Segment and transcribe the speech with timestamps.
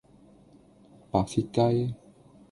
[1.11, 1.93] 白切雞